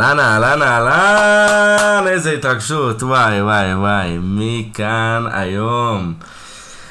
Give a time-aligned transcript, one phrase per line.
[0.00, 6.14] אהלן, אהלן, אהלן, איזה התרגשות, וואי, וואי, וואי, מי כאן היום?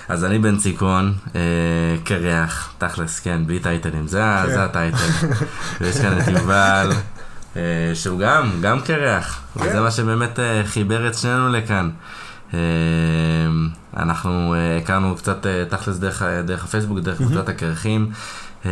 [0.09, 1.41] אז אני בן ציקון, אה,
[2.03, 4.49] קרח, תכלס, כן, בלי טייטלים, זה, כן.
[4.49, 4.97] זה הטייטל.
[5.81, 6.91] ויש כאן את יובל,
[7.55, 7.61] אה,
[7.93, 9.65] שהוא גם, גם קרח, כן.
[9.65, 11.89] וזה מה שבאמת אה, חיבר את שנינו לכאן.
[12.53, 12.59] אה,
[13.97, 18.11] אנחנו אה, הכרנו קצת אה, תכלס דרך, דרך הפייסבוק, דרך קבוצת הקרחים.
[18.65, 18.71] אה,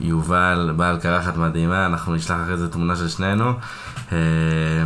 [0.00, 3.52] יובל, בעל קרחת מדהימה, אנחנו נשלח אחרי זה תמונה של שנינו.
[4.12, 4.18] אה,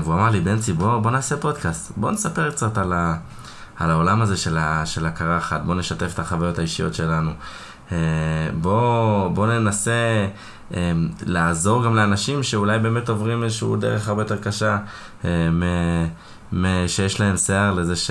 [0.03, 3.17] והוא אמר לי, בנצי, בוא, בוא נעשה פודקאסט, בוא נספר קצת על, ה,
[3.77, 7.31] על העולם הזה של, ה, של הקרחת, בוא נשתף את החוויות האישיות שלנו.
[7.93, 7.97] אה,
[8.61, 10.27] בוא, בוא ננסה
[11.27, 14.79] לעזור גם לאנשים שאולי באמת עוברים איזשהו דרך הרבה יותר קשה,
[15.25, 18.11] מ- שיש להם שיער לזה ש,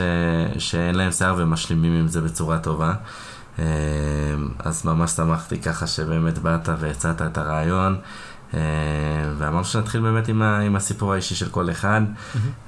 [0.57, 2.94] שאין להם שיער ומשלימים עם זה בצורה טובה.
[3.59, 3.66] אה,
[4.60, 7.98] אז ממש שמחתי ככה שבאמת באת והצעת את הרעיון.
[8.54, 8.60] אה,
[9.38, 12.02] ואמרנו שנתחיל באמת עם, ה, עם הסיפור האישי של כל אחד.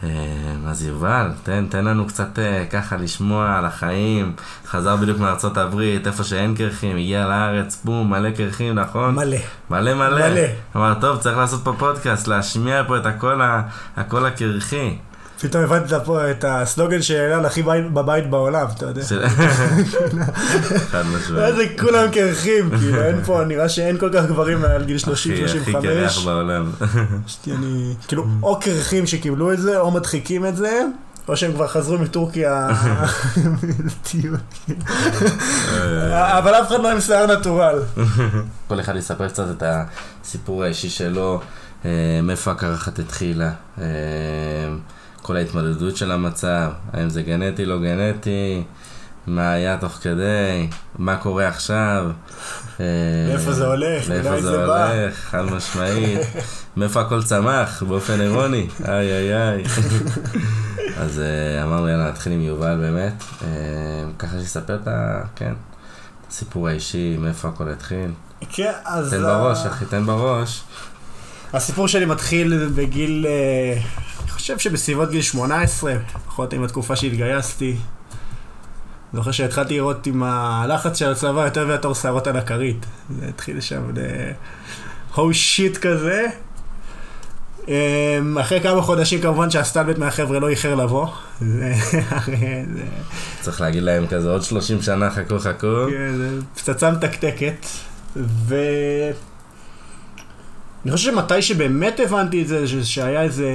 [0.04, 0.10] אה,
[0.68, 4.34] אז יובל, תן, תן לנו קצת אה, ככה לשמוע על החיים.
[4.66, 9.16] חזר בדיוק מארצות הברית, איפה שאין קרחים, הגיע לארץ, בום, מלא קרחים, נכון?
[9.16, 9.38] מלא.
[9.70, 10.30] מלא מלא.
[10.30, 10.42] מלא.
[10.76, 13.06] אמר, טוב, צריך לעשות פה פודקאסט, להשמיע פה את
[13.98, 14.98] הקול הקרחי.
[15.42, 19.04] פתאום הבנתי פה את הסלוגן שאלה הכי בית- בבית בעולם, אתה יודע.
[19.04, 19.28] של-
[20.92, 21.44] חד משמעית.
[21.46, 25.08] איזה כולם קרחים, כאילו אין פה, נראה שאין כל כך גברים מעל גיל 30-35.
[25.62, 26.72] הכי קרח בעולם.
[27.48, 30.82] אני, כאילו, או קרחים שקיבלו את זה, או מדחיקים את זה,
[31.28, 32.70] או שהם כבר חזרו מטורקיה.
[36.38, 37.80] אבל אף אחד לא עם שיער נטורל.
[38.68, 39.64] כל אחד יספר קצת את
[40.24, 41.40] הסיפור האישי שלו,
[41.86, 41.90] אה,
[42.24, 43.86] מאיפה הקרחת התחילה, אה,
[45.22, 48.64] כל ההתמודדות של המצב, האם זה גנטי, לא גנטי,
[49.28, 52.12] מה היה תוך כדי, מה קורה עכשיו.
[52.80, 52.86] אה,
[53.28, 54.66] לאיפה זה הולך, לאיפה מתי זה.
[54.66, 56.20] הולך, חד משמעית.
[56.78, 59.64] מאיפה הכל צמח, באופן אירוני, איי איי איי.
[60.98, 63.48] אז אה, אמרנו יאללה נתחיל עם יובל באמת, אה,
[64.20, 65.22] ככה שיספר את ה...
[65.36, 65.54] כן,
[66.22, 68.12] את הסיפור האישי, מאיפה הכל התחיל.
[68.50, 69.10] כן, אז...
[69.10, 70.64] תן בראש, אחי, תן בראש.
[71.54, 73.82] הסיפור שלי מתחיל בגיל, אה,
[74.42, 75.94] חושב שבסביבות גיל 18,
[76.26, 77.76] פחות עם התקופה שהתגייסתי.
[79.14, 82.86] זוכר שהתחלתי לראות עם הלחץ של הצבא יותר ויותר שערות על הכרית.
[83.20, 83.84] זה התחיל שם
[85.16, 86.28] הו שיט כזה.
[87.70, 91.08] אה, אחרי כמה חודשים כמובן שהסטלבט מהחבר'ה לא איחר לבוא.
[93.42, 95.86] צריך להגיד להם כזה, עוד 30 שנה חכו חכו.
[95.90, 96.14] כן,
[96.56, 97.66] פצצה מתקתקת.
[98.16, 98.56] ו...
[100.86, 103.52] אני חושב שמתי שבאמת הבנתי את זה, ש- שהיה איזה,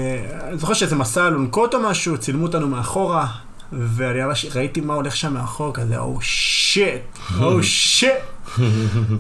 [0.49, 3.27] אני זוכר שאיזה מסע אלונקות או משהו, צילמו אותנו מאחורה,
[3.73, 7.03] ואני ממש ראיתי מה הולך שם מאחור, כזה, או שיט,
[7.41, 8.13] או שיט.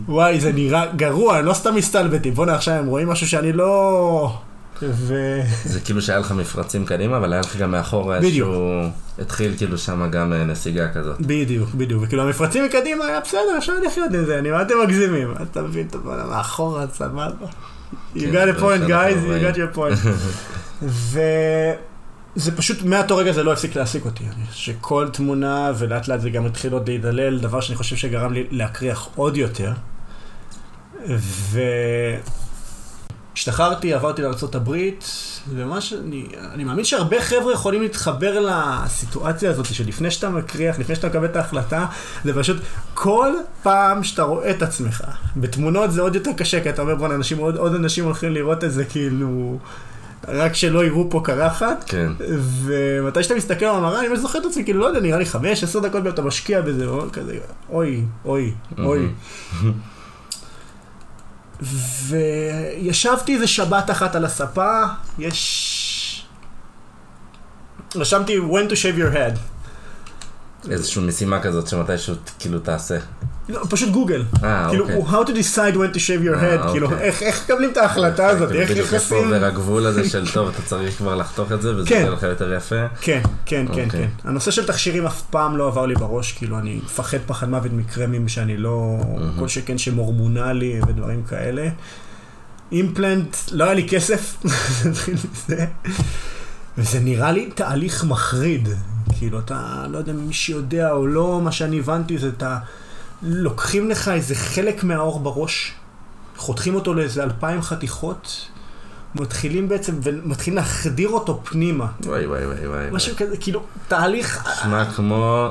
[0.08, 4.38] וואי, זה נראה גרוע, אני לא סתם מסתלבטים, בואנה עכשיו הם רואים משהו שאני לא...
[4.82, 5.40] ו...
[5.64, 7.74] זה כאילו שהיה לך מפרצים קדימה, אבל היה לך גם
[8.18, 8.24] בדיוק.
[8.24, 8.80] איזשהו...
[9.18, 11.20] התחיל כאילו שם גם אה, נסיגה כזאת.
[11.20, 15.34] בדיוק, בדיוק, וכאילו המפרצים מקדימה היה בסדר, אפשר לחיות עם זה, אני מה אתם מגזימים?
[15.42, 15.98] אתה מבין, אתה
[16.30, 17.28] מאחורה, סבבה.
[17.92, 20.08] You כן, got a point guys, you got your point.
[20.82, 24.24] וזה פשוט, מאותו רגע זה לא הפסיק להעסיק אותי.
[24.52, 29.08] שכל תמונה, ולאט לאט זה גם התחיל עוד להידלל, דבר שאני חושב שגרם לי להקריח
[29.14, 29.72] עוד יותר.
[33.36, 34.76] השתחררתי, עברתי לארה"ב,
[35.50, 41.08] וממש, אני, אני מאמין שהרבה חבר'ה יכולים להתחבר לסיטואציה הזאת שלפני שאתה מקריח, לפני שאתה
[41.08, 41.86] מקבל את ההחלטה,
[42.24, 42.56] זה פשוט
[42.94, 43.32] כל
[43.62, 45.02] פעם שאתה רואה את עצמך,
[45.36, 48.64] בתמונות זה עוד יותר קשה, כי אתה אומר, בוא'נה, אנשים, עוד, עוד אנשים הולכים לראות
[48.64, 49.58] את זה כאילו,
[50.28, 51.84] רק שלא יראו פה קרחת.
[51.86, 52.12] כן.
[52.62, 55.64] ומתי שאתה מסתכל במראה, אני ממש זוכר את עצמי, כאילו, לא יודע, נראה לי חמש,
[55.64, 57.38] עשר דקות ואתה משקיע בזה, או כזה,
[57.70, 59.08] אוי, אוי, אוי.
[62.08, 64.82] וישבתי איזה שבת אחת על הספה,
[65.18, 66.26] יש...
[67.94, 69.38] רשמתי when to shave your head.
[70.70, 72.98] איזושהי משימה כזאת שמתישהו כאילו תעשה.
[73.48, 74.24] לא, פשוט גוגל.
[74.44, 75.02] אה, כאילו, אוקיי.
[75.02, 76.70] how to decide when to shave your אה, head.
[76.70, 77.02] כאילו, אוקיי.
[77.02, 79.34] איך איך מקבלים את ההחלטה הזאת, כאילו איך בדיוק איפה נכנסים...
[79.34, 82.00] עובר הגבול הזה של טוב, אתה צריך כבר לחתוך את זה, וזה כן.
[82.00, 82.86] יוצא לך יותר יפה.
[83.00, 83.88] כן, כן, כן, אוקיי.
[83.90, 84.08] כן.
[84.24, 88.28] הנושא של תכשירים אף פעם לא עבר לי בראש, כאילו, אני מפחד פחד מוות מקרמים
[88.28, 88.98] שאני לא...
[89.38, 91.68] כל שכן שמורמונלי ודברים כאלה.
[92.72, 94.36] אימפלנט, לא היה לי כסף.
[96.78, 98.68] וזה נראה לי תהליך מחריד.
[99.18, 102.58] כאילו, אתה, לא יודע מי שיודע או לא, מה שאני הבנתי זה אתה...
[103.22, 105.72] לוקחים לך איזה חלק מהאור בראש,
[106.36, 108.48] חותכים אותו לאיזה אלפיים חתיכות,
[109.14, 111.86] מתחילים בעצם, ומתחילים להחדיר אותו פנימה.
[112.04, 112.86] וואי וואי וואי וואי.
[112.92, 114.48] משהו כזה, כאילו, תהליך...
[114.52, 115.48] נשמע כמו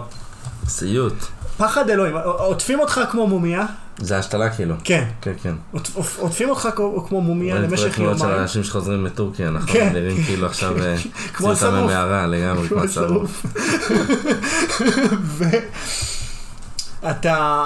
[0.67, 1.25] סיוט.
[1.57, 3.65] פחד אלוהים, עוטפים אותך כמו מומיה,
[3.97, 4.75] זה השתלה כאילו.
[4.83, 5.55] כן, כן, כן.
[5.71, 8.39] עוט- עוט- עוטפים אותך כמו- מומיה רואים את כל למשך התמונות של יומיים.
[8.39, 9.67] האנשים שחוזרים מטורקיה, נכון?
[9.73, 9.89] כן.
[9.93, 10.95] נראים כאילו עכשיו אה,
[11.33, 11.73] כמו השרוף.
[11.73, 13.45] ממערה לגמרי, כמו השרוף.
[17.03, 17.65] ואתה...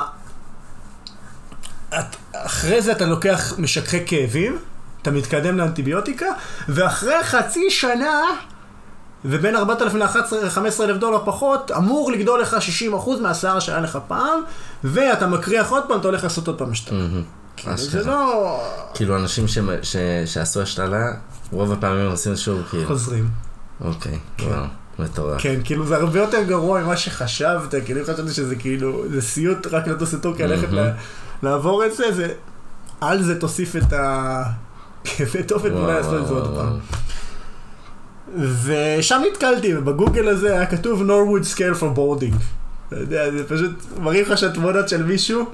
[1.99, 4.57] את, אחרי זה אתה לוקח משככי כאבים,
[5.01, 6.25] אתה מתקדם לאנטיביוטיקה,
[6.69, 8.21] ואחרי חצי שנה,
[9.25, 12.57] ובין 4,000 ל-15 אלף דולר פחות, אמור לגדול לך
[12.93, 14.41] 60% מהשיער שהיה לך פעם,
[14.83, 16.97] ואתה מקריח עוד פעם, אתה הולך לעשות עוד פעם השתלה.
[16.97, 17.23] מהמם.
[17.57, 18.03] כאילו, זה.
[18.03, 18.59] לא...
[18.93, 19.95] כאילו אנשים ש- ש-
[20.25, 21.05] שעשו השתלה,
[21.51, 22.87] רוב הפעמים עושים שוב, כאילו.
[22.87, 23.29] חוזרים.
[23.85, 24.63] אוקיי, וואו,
[24.99, 25.41] מטורף.
[25.41, 29.87] כן, כאילו זה הרבה יותר גרוע ממה שחשבת, כאילו חשבתי שזה כאילו, זה סיוט רק
[29.87, 30.67] לטוס לטורקיה, ללכת
[31.43, 32.33] לעבור את זה, זה,
[33.01, 34.43] על זה תוסיף את ה...
[35.03, 36.55] כאבי תופת ואולי לעשות את זה עוד.
[36.55, 36.79] פעם.
[38.63, 42.35] ושם נתקלתי, ובגוגל הזה היה כתוב Norwood Scale for Boarding.
[42.87, 45.45] אתה יודע, זה פשוט מראים לך שהתמונות של מישהו,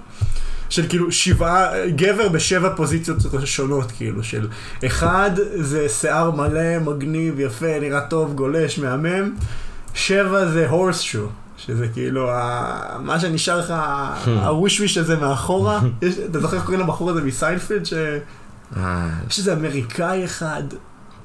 [0.69, 4.47] של כאילו שבעה, גבר בשבע פוזיציות שונות, כאילו, של
[4.85, 9.35] אחד זה שיער מלא, מגניב, יפה, נראה טוב, גולש, מהמם,
[9.93, 11.27] שבע זה הורס שו.
[11.57, 12.97] שזה כאילו, ה...
[12.99, 13.73] מה שנשאר לך,
[14.25, 18.21] הווישוויש הזה מאחורה, יש, אתה זוכר איך קוראים לבחור הזה מסיינפלד, שיש
[18.77, 20.63] אה, איזה אמריקאי אחד,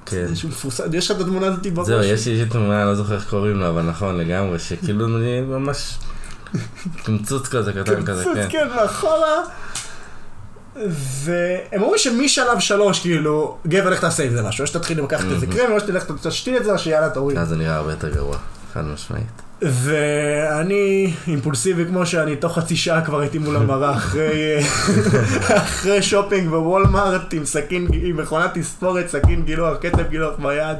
[0.06, 0.34] כן.
[0.34, 1.86] שהוא מפורסם, יש לך את התמונה הזאת בראש?
[1.86, 5.98] זהו, יש לי תמונה, לא זוכר איך קוראים לו, אבל נכון לגמרי, שכאילו אני ממש
[7.04, 8.46] קמצוץ כזה קטן כזה, קמצוץ, כן.
[8.50, 9.36] כן, מאחורה.
[11.24, 15.46] והם אומרים שמשלב שלוש, כאילו, גבר, לך תעשה עם זה משהו, או שתתחיל לקחת איזה.
[15.46, 17.38] קרם, או שתלך תשתיל את זה, או שיאללה, תוריד.
[17.38, 18.36] אז זה נראה הרבה יותר גרוע,
[18.74, 19.42] חד משמעית.
[19.62, 24.58] ואני אימפולסיבי כמו שאני, תוך חצי שעה כבר הייתי מול המראה אחרי,
[25.56, 30.78] אחרי שופינג בוולמארט עם סכין, עם מכונת תספורת, סכין גילוח, קצף גילוח ביד.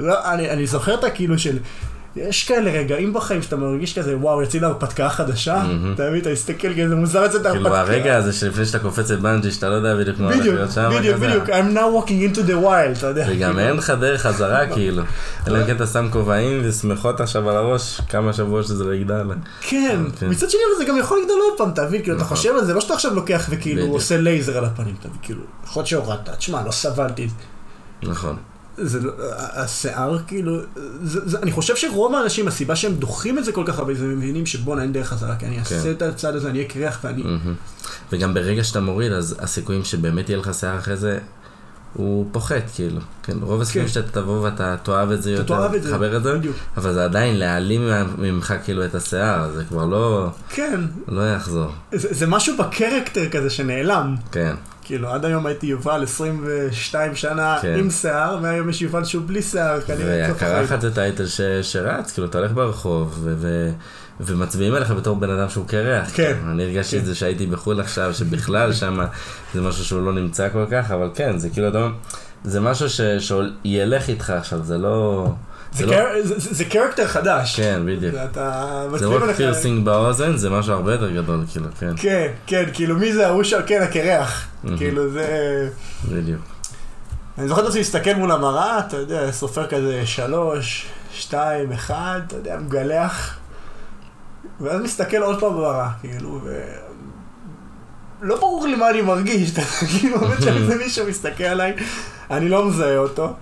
[0.00, 1.58] לא, אני, אני זוכר את הכאילו של,
[2.16, 5.62] יש כאלה רגעים בחיים שאתה מרגיש כזה, וואו, יוצאים להרפתקה חדשה.
[5.94, 7.64] אתה מבין, אתה מסתכל כזה מוזר לצאת להרפתקה.
[7.64, 10.72] כאילו הרגע הזה שלפני שאתה קופץ את בנג'י, שאתה לא יודע בדיוק מה הולך להיות
[10.72, 11.16] שם, בדיוק.
[11.16, 13.26] בדיוק, I'm now walking into the wild, אתה יודע.
[13.30, 13.68] וגם כאילו.
[13.68, 15.02] אין לך דרך חזרה כאילו.
[15.46, 19.30] אלא אם כן אתה שם כובעים ושמחות עכשיו על הראש, כמה שבועות שזה לא יגדל.
[19.60, 20.28] כן, כן.
[20.28, 22.02] מצד שני אבל זה גם יכול לגדול עוד פעם, אתה מבין?
[22.02, 22.36] כאילו, אתה נכון.
[22.36, 23.86] חושב על זה, לא שאתה עכשיו לוקח וכאילו.
[23.86, 25.20] עושה לייזר על הפנים, אתה מבין?
[25.22, 27.28] כאילו, יכול להיות שהורדת, תשמע, לא סבלתי.
[28.02, 28.36] נכון.
[28.76, 30.60] זה לא, השיער כאילו,
[31.02, 34.06] זה, זה, אני חושב שרוב האנשים, הסיבה שהם דוחים את זה כל כך הרבה, זה
[34.06, 35.90] מבינים שבואנה אין דרך חזרה, כי אני אעשה כן.
[35.90, 37.22] את הצעד הזה, אני אהיה קרח ואני...
[37.22, 37.54] מהמם.
[38.12, 41.18] וגם ברגע שאתה מוריד, אז הסיכויים שבאמת יהיה לך שיער אחרי זה,
[41.94, 43.00] הוא פוחת כאילו.
[43.22, 43.94] כן, רוב הסיכויים כן.
[43.94, 46.56] שאתה תבוא ואתה תאהב את זה יותר, תאהב את זה, תחבר את זה, בדיוק.
[46.76, 47.88] אבל זה עדיין להעלים
[48.18, 51.70] ממך כאילו את השיער, זה כבר לא, כן, לא יחזור.
[51.92, 54.14] זה, זה משהו בקרקטר כזה שנעלם.
[54.32, 54.54] כן,
[54.84, 57.74] כאילו, עד היום הייתי יובל 22 שנה כן.
[57.78, 60.30] עם שיער, והיום יש יובל שהוא בלי שיער, כנראה.
[60.30, 60.52] החיים.
[60.52, 63.70] והקרחת זה טייטל ש- שרץ, כאילו אתה הולך ברחוב, ו- ו-
[64.20, 66.10] ומצביעים עליך בתור בן אדם שהוא קרח.
[66.14, 66.36] כן.
[66.50, 67.06] אני הרגשתי את כן.
[67.06, 68.98] זה שהייתי בחו"ל עכשיו, שבכלל שם
[69.54, 71.92] זה משהו שהוא לא נמצא כל כך, אבל כן, זה כאילו, אתה אומר,
[72.44, 73.00] זה משהו ש-
[73.64, 75.28] שילך איתך עכשיו, זה לא...
[75.74, 75.96] זה, לא-.
[76.36, 77.56] זה, character חדש.
[77.56, 78.14] כן, בדיוק.
[78.96, 83.12] זה לא פירסינג באוזן, זה משהו הרבה יותר גדול, כאילו, כן, כן, כן, כאילו מי
[83.12, 84.46] זה ההוא שם, כן, הקרח.
[84.76, 85.68] כאילו זה...
[86.08, 86.40] בדיוק.
[87.38, 92.36] אני זוכר את עצמי מסתכל מול המראה, אתה יודע, סופר כזה שלוש, שתיים, אחד, אתה
[92.36, 93.38] יודע, מגלח.
[94.60, 96.62] ואז מסתכל עוד פעם במראה, כאילו, ו...
[98.22, 99.62] לא ברור לי מה אני מרגיש, אתה
[100.00, 101.76] כאילו, באמת שאיזה מישהו מסתכל עליי,
[102.30, 103.32] אני לא מזהה אותו.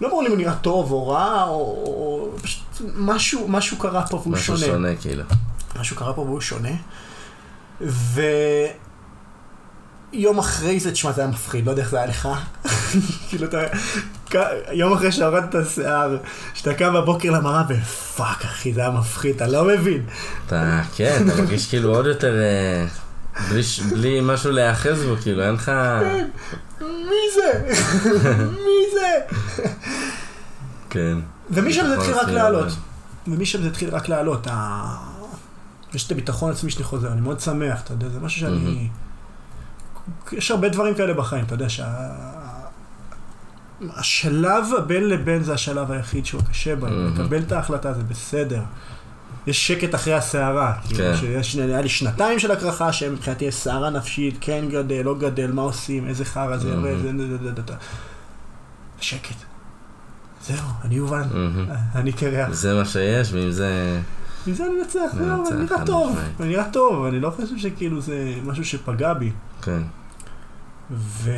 [0.00, 2.62] לא ברור לי אם הוא נראה טוב או רע, או, פשוט
[2.94, 4.72] משהו, משהו קרה פה והוא משהו שונה.
[4.72, 5.22] שונה, כאילו.
[5.80, 6.70] משהו קרה פה והוא שונה.
[10.12, 12.28] ויום אחרי זה, תשמע, זה היה מפחיד, לא יודע איך זה היה לך.
[13.28, 13.58] כאילו, אתה...
[14.72, 16.16] יום אחרי שהורדת את השיער,
[16.54, 20.06] שאתה קם בבוקר למראה, ופאק, אחי, זה היה מפחיד, אתה לא מבין.
[20.46, 22.86] אתה, כן, אתה מרגיש כאילו עוד יותר, אה,
[23.50, 25.72] בלי בלי משהו להיאחז בו, כאילו, אין לך...
[26.80, 27.74] מי זה?
[28.64, 29.20] מי זה?
[30.94, 31.18] כן.
[31.50, 32.72] ומשם זה נכון, התחיל רק לעלות.
[33.26, 34.46] ומשם זה התחיל רק לעלות.
[35.94, 38.88] יש את הביטחון העצמי שלי חוזר, אני מאוד שמח, אתה יודע, זה משהו שאני...
[40.32, 41.86] יש הרבה דברים כאלה בחיים, אתה יודע שה...
[43.96, 46.86] השלב הבין לבין זה השלב היחיד שהוא קשה בו.
[46.86, 48.62] לקבל את ההחלטה זה בסדר.
[49.46, 51.16] יש שקט אחרי הסערה, כאילו כן.
[51.16, 55.62] שיש, היה לי שנתיים של הקרחה שמבחינתי יש סערה נפשית, כן גדל, לא גדל, מה
[55.62, 56.86] עושים, איזה חרא זה, מהמם.
[56.86, 57.74] יורד, זה, זה, זה, זה, זה.
[59.00, 59.53] שקט.
[60.46, 61.22] זהו, אני יובל.
[61.94, 62.52] אני קרח.
[62.52, 64.00] זה מה שיש, ואם זה...
[64.46, 66.18] מזה אני מנצח, זהו, אני נראה טוב.
[66.40, 69.32] אני נראה טוב, אני לא חושב שכאילו זה משהו שפגע בי.
[69.62, 69.82] כן.
[70.90, 71.30] ו...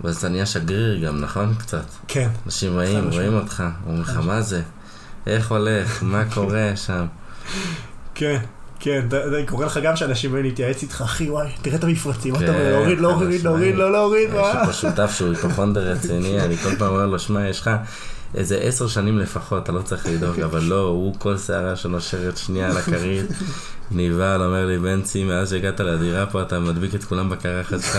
[0.00, 1.54] ואז אתה נהיה שגריר גם, נכון?
[1.54, 1.84] קצת.
[2.08, 3.14] כן, אנשים באים, משמעית.
[3.14, 4.62] רואים אותך, אומרים לך, מה זה?
[5.26, 7.06] איך הולך, מה קורה שם.
[8.14, 8.40] כן,
[8.84, 12.38] כן, ד- קורה לך גם שאנשים באים להתייעץ איתך, אחי, וואי, תראה את המפרצים, מה
[12.38, 13.44] אתה כן, אומר, להוריד, חד להוריד.
[13.44, 14.60] להוריד, לא להוריד, יש מה?
[14.60, 17.70] לי פה שותף שהוא היפוכונדר רציני, אני כל פעם אומר לו, שמע, יש לך
[18.34, 22.70] איזה עשר שנים לפחות, אתה לא צריך לדאוג, אבל לא, הוא כל שערה שנושרת שנייה
[22.70, 23.26] על הכרית,
[23.90, 27.98] נבהל, אומר לי, בנצי, מאז שהגעת לדירה פה, אתה מדביק את כולם בקרחת שלך,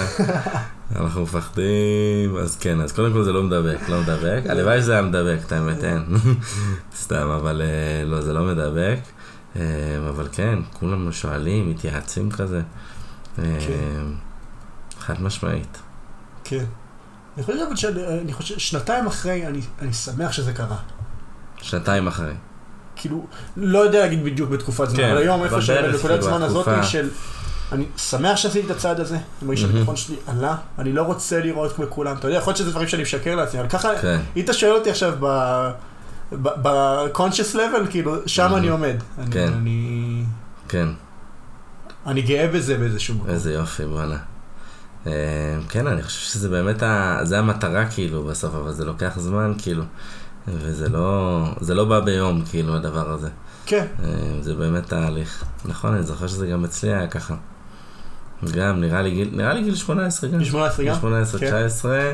[0.95, 5.01] אנחנו מפחדים, אז כן, אז קודם כל זה לא מדבק, לא מדבק, הלוואי שזה היה
[5.01, 6.03] מדבק, את האמת, אין,
[6.97, 8.99] סתם, אבל אה, לא, זה לא מדבק,
[10.09, 12.61] אבל כן, כולם שואלים, מתייעצים כזה,
[13.39, 14.05] אה, כן.
[14.99, 15.77] חד משמעית.
[16.43, 16.65] כן.
[17.37, 20.77] אני חושב אבל שאני, אני חושב, שנתיים אחרי, אני, אני שמח שזה קרה.
[21.61, 22.33] שנתיים אחרי.
[22.95, 23.25] כאילו,
[23.57, 26.41] לא יודע להגיד בדיוק בתקופת זמן, כן, אבל היום איפה שאני, בערך, בנקודת כאילו, זמן
[26.41, 26.67] הזאת.
[26.83, 27.09] של...
[27.71, 29.61] אני שמח שעשיתי את הצעד הזה, אני מרגיש.
[29.61, 32.87] שהביטחון שלי עלה, אני לא רוצה לראות כמו כולם, אתה יודע, יכול להיות שזה דברים
[32.87, 34.19] שאני משקר לעצמי, אבל ככה, כן.
[34.35, 35.13] אם אתה שואל אותי עכשיו
[36.31, 38.55] ב-conscious level, כאילו, שם מהמם.
[38.57, 38.95] אני עומד.
[39.31, 39.53] כן.
[39.53, 40.23] אני-
[40.67, 40.87] כן,
[42.05, 43.29] אני גאה בזה באיזשהו מקום.
[43.29, 44.17] איזה יופי, וואלה.
[45.07, 45.11] אה,
[45.69, 47.19] כן, אני חושב שזה באמת, ה...
[47.23, 49.83] זה המטרה כאילו בסוף, אבל זה לוקח זמן כאילו.
[50.47, 53.29] וזה לא, זה לא בא ביום כאילו הדבר הזה.
[53.65, 54.09] כן, אה,
[54.41, 55.43] זה באמת תהליך.
[55.65, 57.35] נכון, אני זוכר שזה גם אצלי היה ככה.
[58.51, 60.37] גם, נראה לי גיל, נראה לי גיל 18 גם.
[60.39, 60.95] גיל 18 גם?
[60.95, 61.45] 18, כן.
[61.47, 62.11] 19,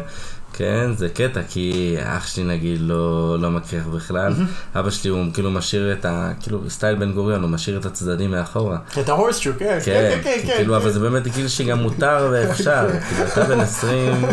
[0.54, 4.34] כן, זה קטע, כי אח שלי נגיד לא, לא מקריח בכלל.
[4.76, 6.32] אבא שלי הוא כאילו משאיר את ה...
[6.40, 8.78] כאילו, סטייל בן גוריון, הוא משאיר את הצדדים מאחורה.
[9.00, 10.56] את ההורסטרוק, כן, כן, כן, כן, כן.
[10.56, 10.80] כאילו, כן.
[10.82, 12.88] אבל זה באמת גיל שגם מותר ואפשר.
[13.10, 14.26] כאילו, אתה בן 20,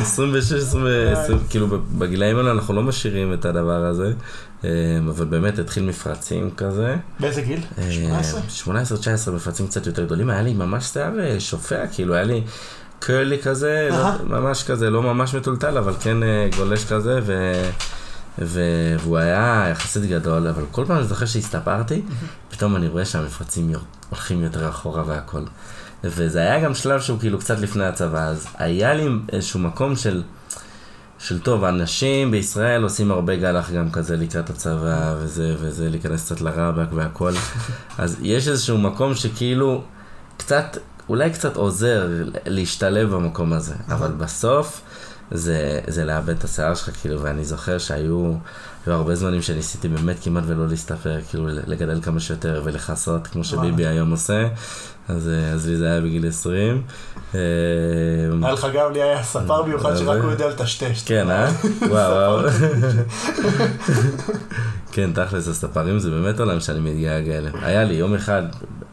[0.00, 1.66] 26, 20, כאילו,
[1.98, 4.12] בגילאים האלה אנחנו לא משאירים את הדבר הזה.
[4.64, 4.70] אה,
[5.08, 6.96] אבל באמת התחיל מפרצים כזה.
[7.20, 7.60] באיזה גיל?
[7.78, 8.98] אה, 18?
[8.98, 12.42] 18-19 מפרצים קצת יותר גדולים, היה לי ממש שיער אה, שופע, כאילו היה לי
[12.98, 13.88] קרלי כזה.
[13.90, 17.52] לא, ממש כזה, לא ממש מטולטל, אבל כן אה, גולש כזה, ו...
[18.38, 18.60] ו...
[18.98, 22.02] והוא היה יחסית גדול, אבל כל פעם אני זוכר שהסתפרתי,
[22.50, 23.72] פתאום אני רואה שהמפרצים
[24.10, 25.42] הולכים יותר אחורה והכל.
[26.04, 30.22] וזה היה גם שלב שהוא כאילו קצת לפני הצבא, אז היה לי איזשהו מקום של,
[31.18, 36.40] של טוב, אנשים בישראל עושים הרבה גלח גם כזה לקראת הצבא, וזה, וזה, להיכנס קצת
[36.40, 37.32] לרבק והכל.
[37.98, 39.82] אז יש איזשהו מקום שכאילו
[40.36, 40.76] קצת,
[41.08, 42.08] אולי קצת עוזר
[42.46, 44.82] להשתלב במקום הזה, אבל בסוף
[45.30, 48.32] זה, זה לאבד את השיער שלך, כאילו, ואני זוכר שהיו
[48.86, 53.86] היו הרבה זמנים שניסיתי באמת כמעט ולא להסתפר, כאילו לגדל כמה שיותר ולכסות, כמו שביבי
[53.86, 54.48] היום עושה,
[55.08, 56.82] אז, אה, אז לי זה היה בגיל 20.
[57.34, 57.40] אה,
[58.42, 61.02] היה לך גם לי היה ספר מיוחד שרק הוא יודע לטשטש.
[61.06, 61.50] כן, אה?
[61.88, 62.40] וואו.
[64.92, 67.54] כן, תכלס, הספרים זה באמת עולם שאני מתגעגע אליהם.
[67.62, 68.42] היה לי יום אחד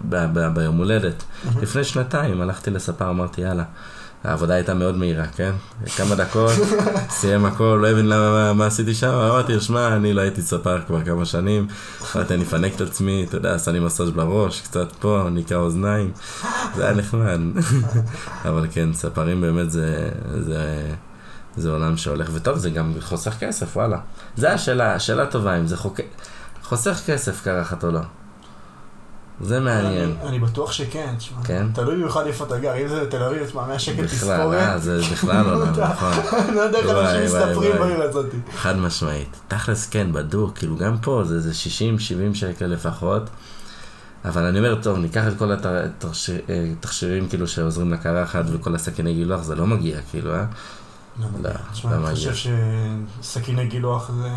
[0.09, 1.23] ב- ב- ביום הולדת,
[1.61, 3.63] לפני שנתיים הלכתי לספר, אמרתי יאללה.
[4.23, 5.51] העבודה הייתה מאוד מהירה, כן?
[5.97, 6.51] כמה דקות,
[7.17, 10.81] סיים הכל, לא הבין למה, מה, מה עשיתי שם, אמרתי שמע, אני לא הייתי ספר
[10.87, 11.67] כבר כמה שנים,
[12.15, 16.11] אמרתי, אני אפנק את עצמי, אתה יודע, עשה לי מסאז' בראש, קצת פה, ניקה אוזניים,
[16.75, 17.39] זה היה נחמד.
[18.49, 20.09] אבל כן, ספרים באמת זה,
[20.39, 20.91] זה,
[21.57, 23.97] זה עולם שהולך, וטוב, זה גם חוסך כסף, וואלה.
[24.37, 25.99] זה השאלה, השאלה טובה, אם זה חוק...
[26.63, 28.01] חוסך כסף קרחת או לא.
[29.41, 30.15] זה מעניין.
[30.21, 31.43] אני- אני בטוח שכן, תשמע.
[31.43, 31.67] כן?
[31.73, 34.57] תלוי במיוחד איפה אתה גר, אם זה בתל אביב, תשמע, 100 שקל בכלל, תספורת.
[34.57, 36.13] אה, זה בכלל לא נכון.
[36.47, 37.71] אני לא יודע איך אנשים מסתפרים.
[37.79, 38.25] בעיר הזאת.
[38.55, 39.35] חד משמעית.
[39.47, 43.29] תכלס כן, בדוק, כאילו גם פה זה איזה 60-70 שקל לפחות.
[44.25, 45.51] אבל אני אומר, טוב, ניקח את כל
[46.49, 50.45] התכשירים כאילו שעוזרים לקרחת וכל הסכיני גילוח, זה לא מגיע, כאילו, אה?
[51.19, 51.49] לא, לא,
[51.83, 52.09] לא אני מגיע.
[52.15, 52.51] חושב
[53.21, 54.29] שסכיני גילוח זה...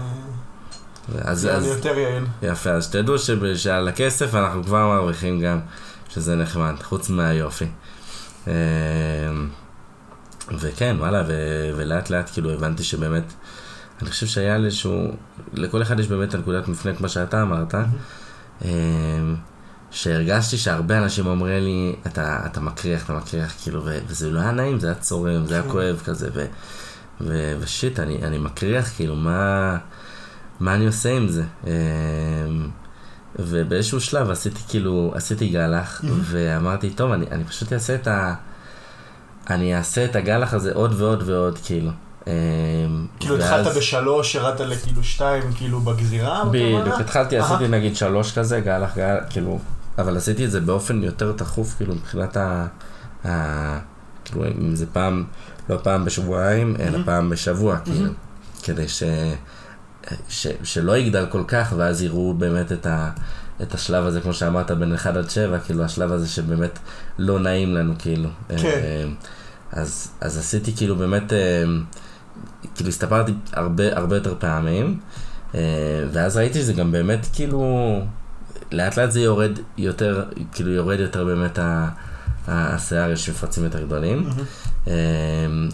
[1.23, 2.25] אז, זה אז, יותר יעיל.
[2.43, 3.17] יפה, אז שתדעו
[3.55, 5.61] שעל הכסף אנחנו כבר מרוויחים גם,
[6.09, 7.67] שזה נחמד, חוץ מהיופי.
[8.49, 8.53] אה,
[10.59, 13.33] וכן, וואלה, ו- ולאט לאט כאילו הבנתי שבאמת,
[14.03, 15.13] אני חושב שהיה איזשהו,
[15.55, 17.75] לכל אחד יש באמת הנקודת מפנה כמו שאתה אמרת,
[18.65, 18.69] אה,
[19.91, 24.51] שהרגשתי שהרבה אנשים אומרים לי, אתה, אתה מקריח, אתה מקריח, כאילו, ו- וזה לא היה
[24.51, 25.71] נעים, זה היה צורם, זה היה כן.
[25.71, 26.47] כואב כזה, ו-
[27.21, 29.77] ו- ושיט, אני, אני מקריח, כאילו, מה...
[30.61, 31.43] מה אני עושה עם זה?
[31.67, 31.71] אמ,
[33.39, 38.35] ובאיזשהו שלב עשיתי כאילו, עשיתי גלח, ואמרתי, טוב, אני, אני פשוט אעשה את ה...
[39.51, 41.91] אני אעשה את הגלח הזה עוד ועוד ועוד, כאילו.
[42.27, 42.33] אמ,
[43.21, 46.45] כאילו ואז- התחלת בשלוש, ירדת לכאילו שתיים, כאילו בגזירה?
[46.45, 47.01] בדיוק?
[47.01, 47.39] התחלתי.
[47.39, 49.59] עשיתי נגיד שלוש כזה, גלח, גלח, כאילו,
[49.99, 52.67] אבל עשיתי את זה באופן יותר תכוף, כאילו, מבחינת ה...
[53.27, 53.79] ה...
[54.25, 55.25] כאילו, אם זה פעם,
[55.71, 58.11] לא פעם בשבועיים, אלא פעם בשבוע, כאילו,
[58.63, 59.03] כדי ש...
[60.29, 60.47] ש...
[60.63, 63.11] שלא יגדל כל כך, ואז יראו באמת את ה...
[63.63, 66.79] את השלב הזה, כמו שאמרת, בין 1 עד 7, כאילו השלב הזה שבאמת
[67.19, 68.29] לא נעים לנו, כאילו.
[68.49, 68.57] כן.
[68.65, 69.05] אה,
[69.73, 71.65] אז, אז עשיתי כאילו באמת, אה,
[72.75, 75.01] כאילו הסתפרתי הרבה, הרבה יותר פעמים,
[75.55, 75.61] אה,
[76.13, 78.01] ואז ראיתי שזה גם באמת כאילו,
[78.73, 81.89] לאט לאט זה יורד יותר, כאילו יורד יותר באמת ה-
[82.49, 84.27] השיער, יש מפרצים יותר גדולים.
[84.27, 84.33] אה,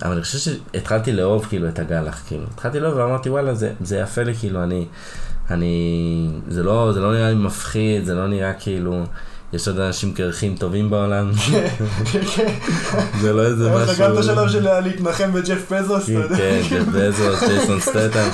[0.02, 2.44] אבל אני חושב שהתחלתי לאהוב כאילו את הגלח, כאילו.
[2.54, 4.86] התחלתי לאהוב ואמרתי וואלה זה, זה יפה לי, כאילו אני,
[5.50, 9.04] אני, זה לא, זה לא נראה לי מפחיד, זה לא נראה כאילו,
[9.52, 11.30] יש עוד אנשים קרחים טובים בעולם.
[13.22, 13.92] זה לא איזה משהו.
[13.92, 16.36] לך גם את השלב של להתנחם בג'ף פזוס, אתה יודע.
[16.36, 18.28] כן, ג'ף בזוס, ג'ייסון סטטן,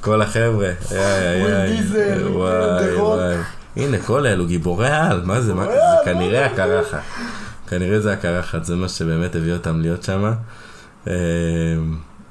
[0.00, 0.70] כל החבר'ה.
[0.90, 2.28] איי, איי, איי.
[2.28, 2.94] וואי.
[2.94, 3.36] וואי.
[3.76, 5.62] הנה, כל אלו גיבורי על, מה זה, זה
[6.04, 6.46] כנראה?
[6.46, 6.98] הקרחת.
[7.66, 10.32] כנראה זה הקרחת, זה מה שבאמת הביא אותם להיות שם.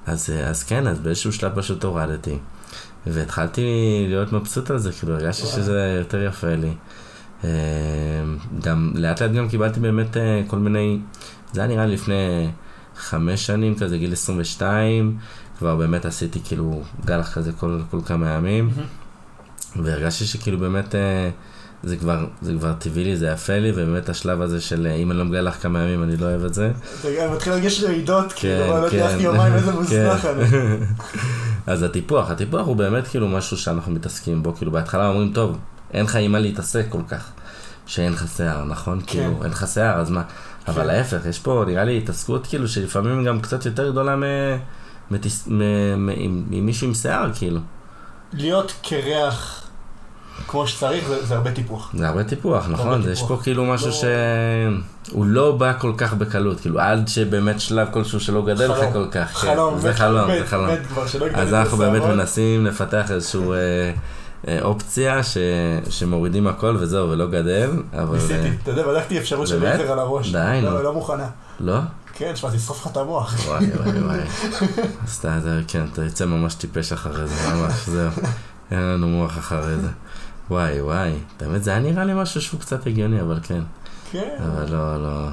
[0.06, 2.38] אז אז כן, אז באיזשהו שלב פשוט הורדתי.
[3.08, 3.62] והתחלתי
[4.08, 6.74] להיות מבסוט על זה, כאילו הרגשתי שזה יותר יפה לי.
[7.44, 7.50] אה,
[8.64, 11.00] גם לאט לאט גם קיבלתי באמת אה, כל מיני,
[11.54, 12.50] זה היה נראה לי לפני
[12.96, 15.18] חמש שנים כזה, גיל 22,
[15.58, 18.70] כבר באמת עשיתי כאילו גלח כזה כל, כל כמה ימים,
[19.76, 21.30] והרגשתי שכאילו באמת אה,
[21.84, 25.12] זה כבר, זה כבר טבעי לי, זה יפה לי, ובאמת השלב הזה של אה, אם
[25.12, 26.72] אני לא מגלח כמה ימים אני לא אוהב את זה.
[27.04, 28.98] יודע, מתחיל להרגיש רעידות, כאילו, כן, אבל לא כן.
[29.00, 30.28] תלכתי יומיים איזה מוזנח כן.
[30.40, 30.46] אני.
[31.74, 35.58] אז הטיפוח, הטיפוח הוא באמת כאילו משהו שאנחנו מתעסקים בו, כאילו בהתחלה אומרים, טוב,
[35.94, 37.30] אין לך עם מה להתעסק כל כך,
[37.86, 39.02] שאין לך שיער, נכון?
[39.08, 40.22] כאילו, אין לך שיער, אז מה?
[40.68, 44.24] אבל להפך, יש פה, נראה לי, התעסקות כאילו שלפעמים גם קצת יותר גדולה מ...
[45.12, 47.60] מתס- מ- מ- עם עם מישהו עם שיער, כאילו.
[48.34, 49.65] להיות קרח
[50.48, 51.92] כמו שצריך זה זה הרבה טיפוח.
[51.98, 52.88] זה הרבה טיפוח, נכון?
[53.02, 53.44] הרבה יש פה טיפוח.
[53.44, 58.46] כאילו משהו לא- שהוא לא בא כל כך בקלות, כאילו עד שבאמת שלב כלשהו שלא
[58.46, 58.80] גדל לך.
[58.94, 59.28] כל כך.
[59.42, 59.54] כן.
[59.54, 60.68] חלום, זה מת- חלום, מת- זה חלום.
[60.68, 62.16] מת כבר, שלא יגדל אז אנחנו באמת השערות.
[62.18, 63.92] מנסים לפתח איזושהי אה,
[64.48, 65.38] אה, אופציה ש,
[65.90, 68.16] שמורידים הכל וזהו ולא גדל, אבל...
[68.16, 69.60] ניסיתי, אה, אתה יודע, בדקתי אפשרות של?
[69.64, 70.32] לייזר על הראש.
[70.32, 70.70] די, נו.
[70.72, 71.28] לא, לא מוכנה.
[71.60, 71.78] לא?
[72.18, 73.36] כן, שמע, זה ישרוף לך את המוח.
[73.48, 74.20] וואי וואי וואי.
[75.04, 75.38] אז אתה-
[75.68, 78.10] כן, אתה יוצא ממש טיפש אחרי זה, ממש, זהו.
[78.72, 79.88] אין לנו מוח אחרי זה.
[80.50, 81.14] וואי וואי.
[81.40, 83.62] באמת זה היה נראה לי משהו שהוא קצת הגיוני, אבל כן.
[84.12, 84.36] כן.
[84.40, 85.30] אבל לא, לא,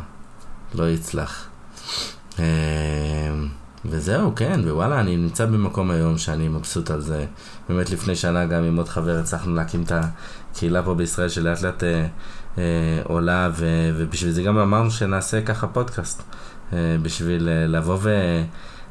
[0.74, 1.46] לא יצלח.
[2.38, 2.44] אה,
[3.84, 7.26] וזהו, כן, ווואלה, אני נמצא במקום היום שאני מבסוט על זה.
[7.68, 11.84] באמת לפני שנה גם עם עוד חבר הצלחנו להקים את הקהילה פה בישראל שלאט לאט
[11.84, 12.06] אה,
[12.58, 16.22] אה, עולה, ו, ובשביל זה גם אמרנו שנעשה ככה פודקאסט.
[16.72, 17.98] אה, בשביל אה, לבוא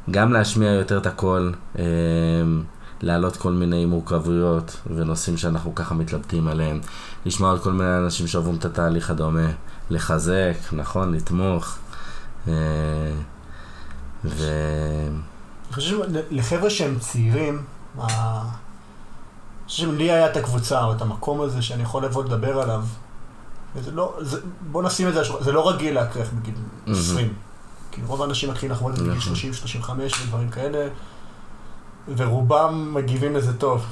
[0.07, 1.83] וגם להשמיע יותר את הקול, אה,
[3.01, 6.79] להעלות כל מיני מורכבויות ונושאים שאנחנו ככה מתלבטים עליהם,
[7.25, 9.49] לשמוע על כל מיני אנשים שעוברים את התהליך הדומה,
[9.89, 11.77] לחזק, נכון, לתמוך.
[12.47, 12.53] אה,
[14.25, 14.43] ו...
[15.67, 15.97] אני חושב
[16.29, 17.63] שלחבר'ה שהם צעירים,
[17.97, 18.07] אני
[19.67, 22.83] חושב שלי היה את הקבוצה או את המקום הזה שאני יכול לבוא לדבר עליו.
[23.75, 24.39] וזה לא, זה,
[24.71, 26.55] בוא נשים את זה, זה לא רגיל להקריח בגיל
[26.87, 26.99] מהמם.
[26.99, 27.33] 20.
[27.91, 29.35] כי רוב האנשים מתחילים לחוות את זה בגיל נכון.
[29.35, 30.87] 30, 35 ודברים כאלה,
[32.17, 33.85] ורובם מגיבים לזה טוב.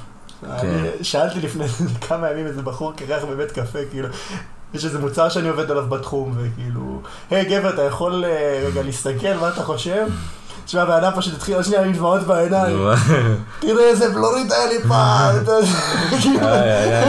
[0.48, 1.64] אני שאלתי לפני
[2.08, 4.08] כמה ימים איזה בחור קרח בבית קפה, כאילו,
[4.74, 9.34] יש איזה מוצר שאני עובד עליו בתחום, וכאילו, היי גבר, אתה יכול אה, רגע להסתכל,
[9.40, 10.06] מה אתה חושב?
[10.64, 12.78] תשמע, הבן אדם פשוט התחיל עוד שנייה עם דמעות בעיניים,
[13.60, 15.36] תראה איזה בלורית היה לי פעם,
[16.22, 16.40] כאילו,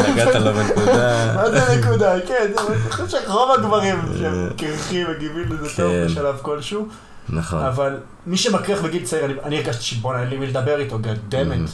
[0.10, 1.34] נגעת לו בנקודה.
[1.36, 6.06] מה זה נקודה, כן, אני חושב שרוב הגברים שהם קרחים מגיבים לזה טוב כן.
[6.06, 6.88] בשלב כלשהו,
[7.30, 11.00] נכון, אבל מי שמקריח בגיל צעיר, אני- אני הרגשתי שבואנה, אין לי מי לדבר איתו,
[11.04, 11.72] God damn it.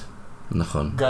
[0.51, 0.91] נכון.
[0.97, 1.01] God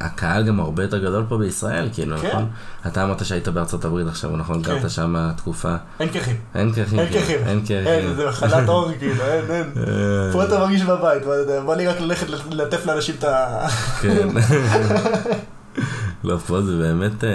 [0.00, 2.28] והקהל- גם הרבה יותר גדול פה בישראל, כאילו, כן.
[2.28, 2.50] נכון?
[2.86, 4.62] אתה אמרת שהיית בארצות הברית עכשיו, נכון?
[4.62, 4.78] כן.
[4.78, 5.74] גרת שם תקופה.
[6.00, 6.98] אין קרחים, אין קרחים.
[6.98, 7.08] אין.
[7.12, 8.14] קרחים, אין אין, קרחים.
[8.14, 9.72] זה מחלת עור כאילו, אין, אין.
[9.76, 11.22] אה, פה אתה מרגיש בבית,
[11.66, 13.66] בא לי רק ללכת ללטף לאנשים את ה...
[14.02, 14.28] כן.
[16.24, 17.30] לא, פה זה באמת אה,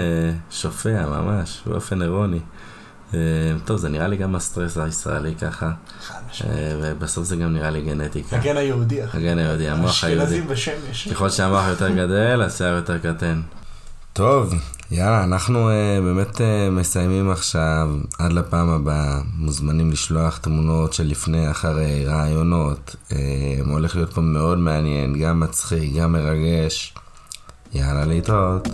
[0.50, 2.40] שופע, ממש, באופן אירוני.
[3.14, 3.18] אה,
[3.64, 8.36] טוב, זה נראה לי גם הסטרס הישראלי ככה, אה, ובסוף זה גם נראה לי גנטיקה.
[8.36, 9.02] הגן היהודי.
[9.02, 10.24] הגן היהודי, המוח היהודי.
[10.24, 11.08] אשכנזים בשמש.
[11.08, 13.40] ככל שהמוח יותר גדל, השיער יותר קטן.
[14.12, 14.54] טוב,
[14.90, 16.40] יאללה, אנחנו uh, באמת uh,
[16.70, 17.88] מסיימים עכשיו.
[18.18, 22.96] עד לפעם הבאה, מוזמנים לשלוח תמונות של לפני, אחרי, רעיונות.
[23.10, 23.14] Uh,
[23.70, 26.94] הולך להיות פה מאוד מעניין, גם מצחיק, גם מרגש.
[27.72, 28.68] יאללה, להתראות.